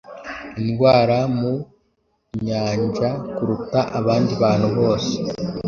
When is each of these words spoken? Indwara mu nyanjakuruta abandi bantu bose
Indwara 0.61 1.17
mu 1.39 1.51
nyanjakuruta 2.45 3.79
abandi 3.99 4.31
bantu 4.41 4.67
bose 4.77 5.13